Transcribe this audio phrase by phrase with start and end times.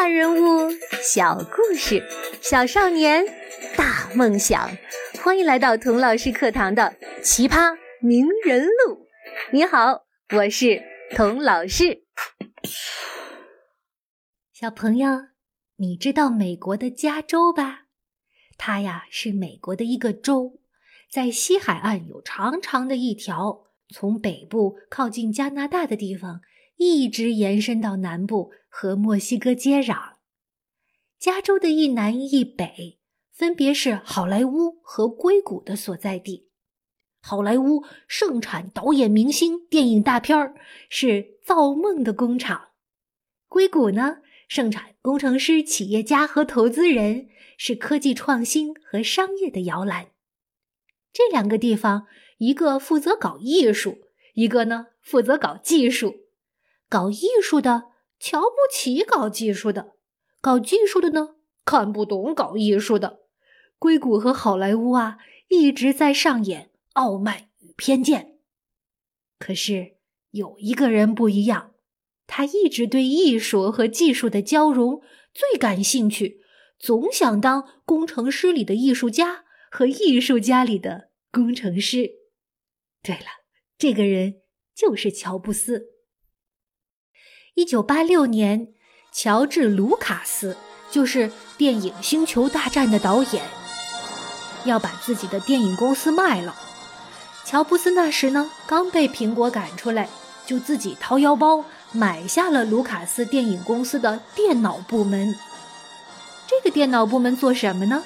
[0.00, 0.70] 大人物，
[1.02, 2.00] 小故事，
[2.40, 3.24] 小少年，
[3.76, 4.70] 大梦想。
[5.24, 8.94] 欢迎来到童老师课堂的《奇葩名人录》。
[9.52, 10.06] 你好，
[10.36, 10.80] 我是
[11.16, 12.04] 童老师。
[14.52, 15.08] 小朋友，
[15.78, 17.86] 你知道美国的加州吧？
[18.56, 20.60] 它呀是美国的一个州，
[21.10, 26.40] 在西海岸有长长的一条，从北部靠近加拿大的地方。
[26.78, 30.14] 一直延伸到南部和墨西哥接壤，
[31.18, 33.00] 加州的一南一北
[33.32, 36.48] 分别是好莱坞和硅谷的所在地。
[37.20, 40.54] 好莱坞盛产导演明星、电影大片儿，
[40.88, 42.70] 是造梦的工厂；
[43.48, 50.12] 硅谷呢，盛产工程师、企业家和投资人，是科技创新和商业的摇篮。
[51.12, 52.06] 这两个地方，
[52.38, 53.98] 一个负责搞艺术，
[54.34, 56.27] 一个呢负责搞技术。
[56.88, 57.84] 搞艺术的
[58.18, 59.92] 瞧不起搞技术的，
[60.40, 63.20] 搞技术的呢看不懂搞艺术的。
[63.78, 65.18] 硅谷和好莱坞啊，
[65.48, 68.38] 一直在上演傲慢与偏见。
[69.38, 69.96] 可是
[70.30, 71.74] 有一个人不一样，
[72.26, 75.00] 他一直对艺术和技术的交融
[75.32, 76.40] 最感兴趣，
[76.78, 82.10] 总想当工程师里的艺术家和艺术家里的工程师。
[83.00, 83.26] 对了，
[83.76, 84.40] 这个人
[84.74, 85.97] 就是乔布斯。
[87.54, 88.68] 一九八六年，
[89.10, 90.56] 乔治·卢卡斯
[90.90, 93.42] 就是电影《星球大战》的导演，
[94.64, 96.54] 要把自己的电影公司卖了。
[97.44, 100.08] 乔布斯那时呢，刚被苹果赶出来，
[100.46, 105.34] 就自己掏腰包买下了卢卡斯电影公司的电脑部门。
[106.46, 108.04] 这个电脑部门做什么呢？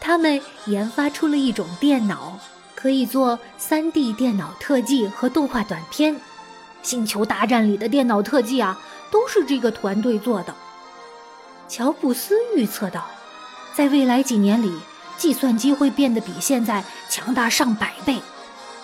[0.00, 2.38] 他们研发出了一种电脑，
[2.74, 6.20] 可以做 3D 电脑特技和动画短片。
[6.84, 8.78] 星球大战里的电脑特技啊，
[9.10, 10.54] 都是这个团队做的。
[11.66, 13.06] 乔布斯预测到，
[13.74, 14.70] 在未来几年里，
[15.16, 18.20] 计算机会变得比现在强大上百倍，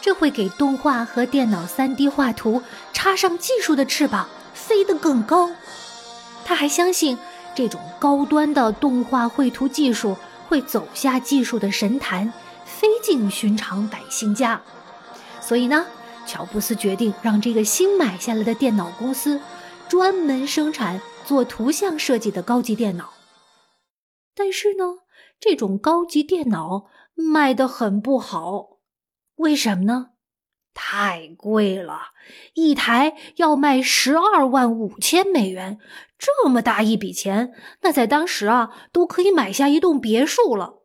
[0.01, 2.63] 这会给动画和电脑 3D 画图
[2.93, 5.51] 插上技术的翅膀，飞得更高。
[6.45, 7.19] 他还相信，
[7.55, 10.17] 这种高端的动画绘图技术
[10.49, 12.33] 会走下技术的神坛，
[12.65, 14.59] 飞进寻常百姓家。
[15.41, 15.85] 所以呢？
[16.31, 19.41] 乔布斯决定让这个新买下来的电脑公司
[19.89, 23.15] 专门生产做图像设计的高级电脑。
[24.37, 24.85] 但是呢，
[25.41, 26.87] 这种高级电脑
[27.17, 28.79] 卖得很不好。
[29.39, 30.11] 为什么呢？
[30.73, 31.99] 太贵了，
[32.55, 35.81] 一台要卖十二万五千美元，
[36.17, 40.85] 这么大一笔钱，那在当时啊，都可以买下一栋别墅了。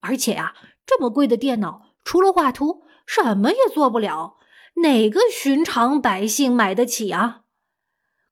[0.00, 0.54] 而且呀，
[0.84, 4.38] 这么贵的电脑，除了画图，什么也做不了。
[4.76, 7.42] 哪个寻常百姓买得起啊？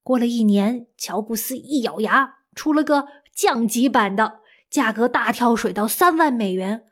[0.02, 6.84] 过了一年，乔布斯一咬牙，出了个降级版的，价格大跳水到三万美元，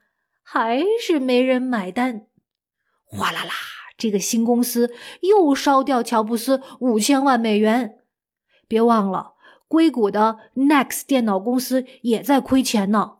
[0.42, 2.26] 还是没人买单。
[3.04, 3.52] 哗啦啦，
[3.96, 7.98] 这个新公司又烧掉乔布斯五千万美元。
[8.68, 9.32] 别忘了，
[9.66, 13.16] 硅谷的 Next 电脑公司也在亏钱呢。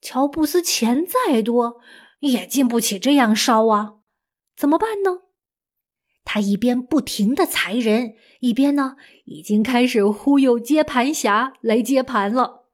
[0.00, 1.76] 乔布斯钱再多，
[2.20, 3.96] 也经不起这样烧啊！
[4.56, 5.27] 怎么办呢？
[6.30, 12.66] 他一边不停的裁人，一边呢，已经开始忽悠接盘侠来接盘了。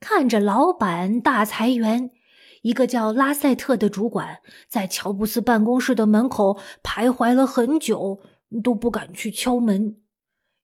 [0.00, 2.12] 看着老板大裁员，
[2.62, 8.22] 一个叫拉塞特的主管在乔布斯办公室的门口徘徊了很久，
[8.64, 10.00] 都不敢去敲门，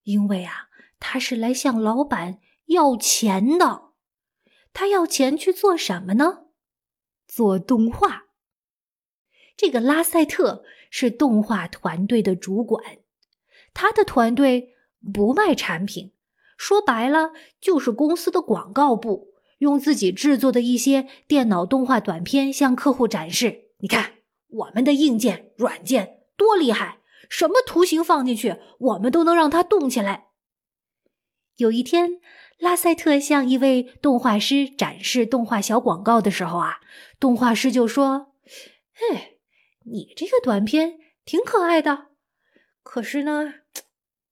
[0.04, 2.38] 因为啊，他是来向老板
[2.68, 3.90] 要钱的。
[4.72, 6.46] 他要钱去做什么呢？
[7.28, 8.25] 做动画。
[9.56, 10.64] 这个拉塞特。
[10.88, 12.80] 是动画团队的主管，
[13.74, 14.76] 他的团队
[15.12, 16.12] 不卖产品，
[16.56, 23.64] 说白了就是公司的广告部，用自己制作的一些电脑动画短片向客户展示。
[23.80, 24.12] 你看
[24.48, 30.28] 我们的硬件、软件多厉害，什么图形放进去，我们都能让它动起来。
[31.56, 32.20] 有一天，
[32.58, 36.76] 拉塞特向一位动画师展示动画小广告的时候啊，
[37.18, 38.32] 动画师就说
[38.94, 39.32] ：“嘿。”
[39.88, 42.08] 你这个短片挺可爱的，
[42.82, 43.54] 可是呢，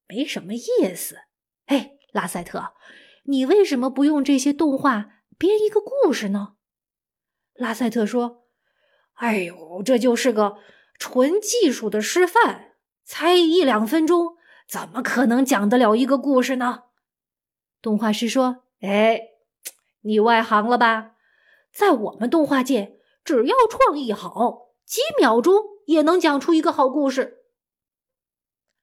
[0.09, 1.19] 没什么意思。
[1.67, 2.75] 哎，拉塞特，
[3.25, 6.55] 你为什么不用这些动画编一个故事呢？
[7.55, 8.49] 拉塞特说
[9.15, 10.57] ：“哎呦，这就是个
[10.99, 12.73] 纯技术的示范，
[13.05, 14.37] 才一两分钟，
[14.69, 16.85] 怎么可能讲得了一个故事呢？”
[17.81, 19.21] 动画师说：“哎，
[20.01, 21.13] 你外行了吧？
[21.73, 25.55] 在我们动画界，只要创意好。”几秒钟
[25.87, 27.45] 也能讲出一个好故事。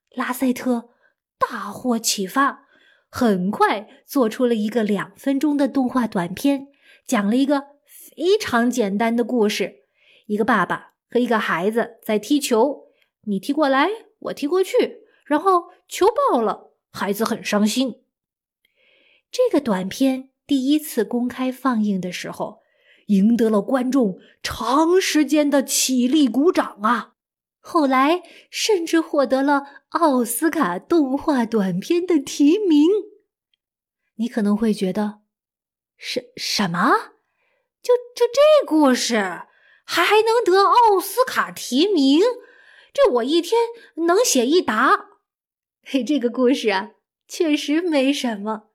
[0.09, 0.89] 拉塞特
[1.37, 2.67] 大获启发，
[3.09, 6.67] 很快做出了一个两分钟的动画短片，
[7.05, 9.85] 讲了一个非常简单的故事：
[10.27, 12.87] 一个爸爸和一个孩子在踢球，
[13.21, 13.89] 你踢过来，
[14.19, 18.03] 我踢过去，然后球爆了，孩子很伤心。
[19.31, 22.60] 这个短片第一次公开放映的时候，
[23.11, 27.13] 赢得了观众长时间的起立鼓掌啊！
[27.59, 32.87] 后来甚至获得了奥斯卡动画短片的提名。
[34.15, 35.19] 你可能会觉得，
[35.97, 36.91] 什什么？
[37.81, 39.15] 就就这故事
[39.83, 42.21] 还还能得奥斯卡提名？
[42.93, 43.59] 这我一天
[44.07, 45.09] 能写一沓。
[45.83, 46.91] 嘿，这个故事啊，
[47.27, 48.69] 确实没什么。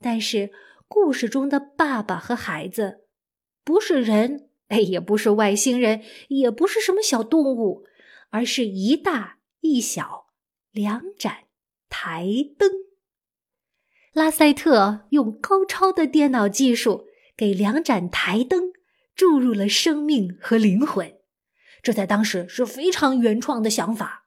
[0.00, 0.50] 但是
[0.88, 3.01] 故事中的爸爸和孩子
[3.64, 7.84] 不是人，哎，也不是外星人，也不是什么小动物，
[8.30, 10.26] 而是一大一小
[10.70, 11.44] 两盏
[11.88, 12.26] 台
[12.58, 12.70] 灯。
[14.12, 17.06] 拉塞特用高超的电脑技术
[17.36, 18.72] 给两盏台灯
[19.14, 21.14] 注入了生命和灵魂，
[21.82, 24.26] 这在当时是非常原创的想法。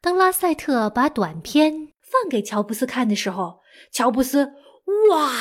[0.00, 3.60] 当拉塞特把短片放给乔布斯看的时候，
[3.90, 4.52] 乔布斯。
[5.10, 5.32] 哇！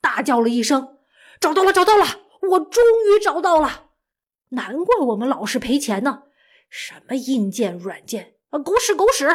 [0.00, 0.96] 大叫了一声
[1.38, 2.04] ：“找到了，找到了！
[2.50, 3.90] 我终于找到了！
[4.50, 6.24] 难怪我们老是赔钱呢！
[6.68, 9.26] 什么硬件、软件啊，狗屎，狗屎！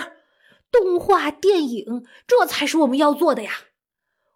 [0.71, 3.51] 动画电影，这才是我们要做的呀！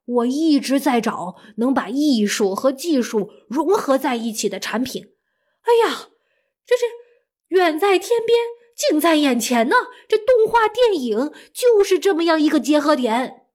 [0.06, 5.14] 我一直在找能把艺术和技术融合在一起的产品。
[5.62, 6.10] 哎呀，
[6.66, 6.84] 这是
[7.48, 8.38] 远在天边，
[8.76, 9.76] 近在眼前呢！
[10.08, 13.48] 这动画电影就是这么样一个结合点。”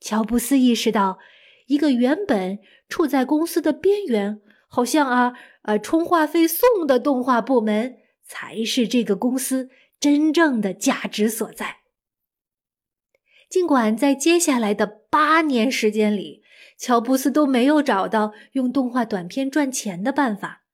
[0.00, 1.18] 乔布斯意识到，
[1.68, 9.70] 一个原本处在公司的边缘，好像啊呃充话费送的动画部门，才是这个公司
[10.00, 11.76] 真正的价值所在。
[13.48, 16.42] 尽管在接下来的八年时间里，
[16.78, 20.64] 乔布斯都没有找到用动画短片赚钱的办法，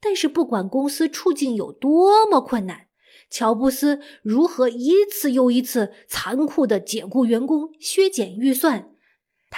[0.00, 2.88] 但是不管公司处境有多么困难。
[3.30, 8.89] 乔布斯如何一次又一次残酷的解雇员工、削减预算，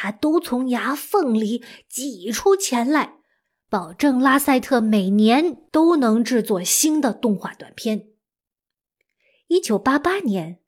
[0.03, 3.19] 他都从牙缝里挤出钱来，
[3.71, 8.09] 保证拉塞特每年都能制作新的动画短片。
[9.47, 10.59] 一九八八年，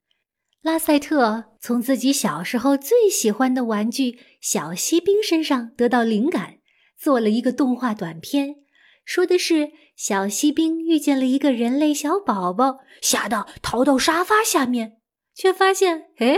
[0.61, 6.59] 拉塞特从自己小时候最喜欢的玩具小锡兵身上得到灵感，
[6.97, 8.55] 做了一个动画短片。
[9.03, 15.01] 说的是小锡兵遇见了一个人类小宝宝，吓得逃到沙发下面，
[15.33, 16.37] 却发现，哎，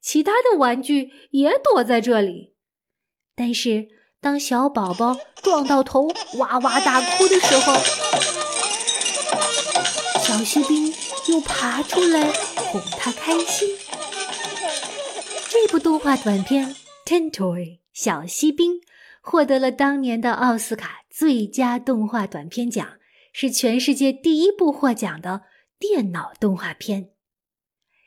[0.00, 2.54] 其他的玩具也躲在这里。
[3.34, 3.88] 但是
[4.20, 6.08] 当小宝宝撞到头
[6.38, 7.74] 哇哇大哭的时候，
[10.20, 10.92] 小锡兵
[11.28, 13.68] 又爬出来哄他开心。
[15.48, 16.74] 这部动画短片
[17.04, 18.74] 《Ten Toy 小锡兵》
[19.20, 20.98] 获得了当年的奥斯卡。
[21.10, 22.86] 最佳动画短片奖
[23.32, 25.42] 是全世界第一部获奖的
[25.76, 27.10] 电脑动画片。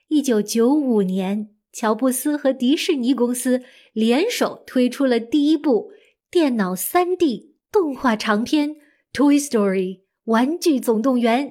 [0.07, 3.63] 一九九五年，乔布斯和迪士尼公司
[3.93, 5.91] 联手推出了第一部
[6.29, 8.71] 电脑三 D 动画长片
[9.13, 11.47] 《Toy Story 玩具总动员》，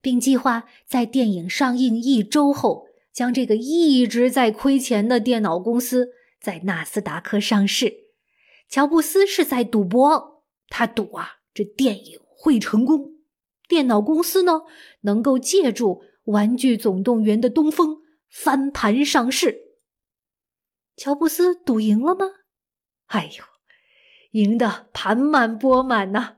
[0.00, 6.10] 并计划在电影上映一周后，将这个一直在亏钱的电脑公司
[6.40, 7.92] 在纳斯达克上市。
[8.68, 10.42] 乔布斯是在赌博。
[10.70, 13.14] 他赌啊，这电影会成功，
[13.66, 14.62] 电脑公司呢
[15.00, 15.94] 能够借助
[16.24, 19.62] 《玩具总动员》的东风翻盘上市。
[20.96, 22.26] 乔布斯赌赢了吗？
[23.06, 23.44] 哎呦，
[24.32, 26.36] 赢得盘满钵满呐！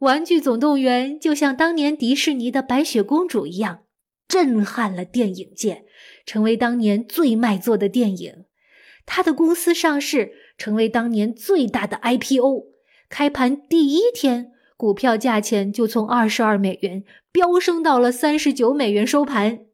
[0.04, 3.84] 《玩具总动员》就像当年迪士尼的《白雪公主》一样，
[4.26, 5.84] 震撼了电影界，
[6.24, 8.44] 成为当年最卖座的电影。
[9.04, 12.66] 他的公司上市，成为当年最大的 IPO。
[13.08, 19.66] 开盘第一天，股票价钱就从二十二美元飙升到了三十九美元收盘。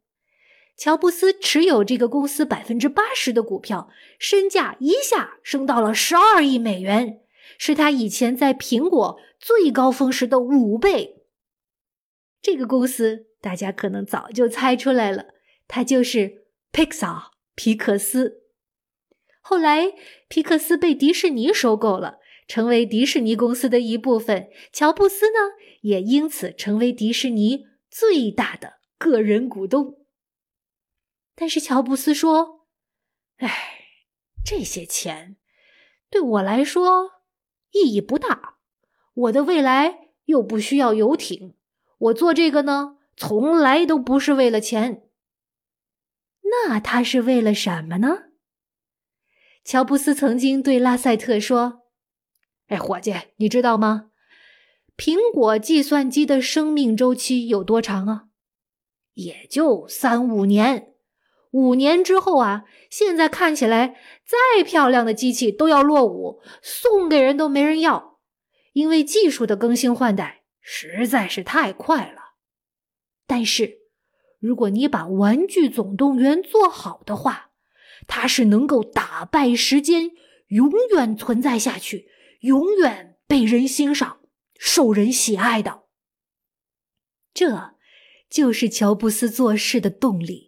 [0.78, 7.20] 乔布斯持有这个公司百分之八十的股票，身价一下升到了十二亿美元，
[7.58, 11.24] 是他以前在苹果最高峰时的五倍。
[12.40, 15.26] 这个公司大家可能早就猜出来了，
[15.66, 18.42] 它就是 Pixar 皮克斯。
[19.40, 19.92] 后来，
[20.28, 22.18] 皮克斯被迪士尼收购了。
[22.46, 29.97] 成为迪士尼公司的一部分，乔布斯呢也因此成为迪士尼最大的个人股东。
[31.40, 32.66] 但是乔布斯说
[33.38, 33.48] ：“哎，
[34.44, 35.36] 这些钱
[36.10, 37.22] 对我来说
[37.70, 38.56] 意义不大，
[39.14, 41.54] 我的未来又不需要游艇，
[41.98, 45.08] 我做这个呢从来都不是为了钱。
[46.42, 48.30] 那他是为了什么呢？
[49.62, 51.82] 乔布斯曾经对拉塞特说
[52.66, 54.10] ：“哎，伙计，你知道吗？
[54.96, 58.24] 苹果计算机的生命周期有多长啊？
[59.14, 60.96] 也就三五年。
[61.52, 68.18] 五年之后啊，现在看起来再漂亮的机器都要落伍，送给人都没人要，
[68.72, 72.34] 因为技术的更新换代实在是太快了。
[73.26, 73.78] 但是，
[74.38, 77.50] 如果你把《玩具总动员》做好的话，
[78.06, 80.10] 它是能够打败时间，
[80.48, 82.08] 永远存在下去，
[82.40, 84.20] 永远被人欣赏、
[84.58, 85.84] 受人喜爱的。
[87.34, 87.74] 这
[88.30, 90.47] 就是乔布斯做事的动力。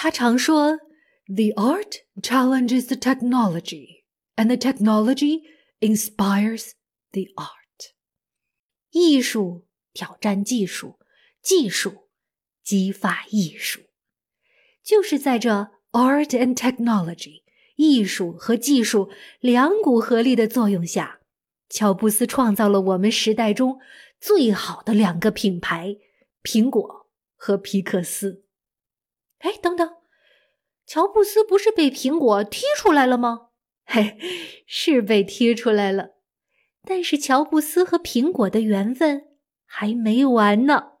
[0.00, 0.78] 他常说
[1.26, 4.04] ：“The art challenges the technology,
[4.36, 5.42] and the technology
[5.80, 6.74] inspires
[7.10, 7.94] the art。”
[8.92, 11.00] 艺术挑战技术，
[11.42, 12.08] 技术
[12.62, 13.80] 激发艺术，
[14.84, 15.70] 就是在这。
[15.90, 17.42] Art and technology，
[17.76, 21.20] 艺术和技术两股合力的作用下，
[21.70, 23.80] 乔布斯创造了我们时代中
[24.20, 25.96] 最好的两个品牌——
[26.44, 28.44] 苹果和皮克斯。
[29.38, 29.90] 哎，等等，
[30.86, 33.48] 乔布斯不是被苹果踢出来了吗？
[33.84, 34.18] 嘿，
[34.66, 36.10] 是被踢出来了，
[36.84, 39.22] 但是乔布斯和苹果的缘分
[39.64, 40.92] 还没完呢。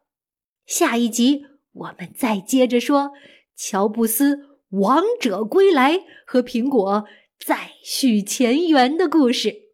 [0.66, 3.12] 下一集我们再接着说
[3.56, 4.46] 乔布斯。
[4.72, 7.06] 王者归来和苹果
[7.38, 9.67] 再续前缘的故事。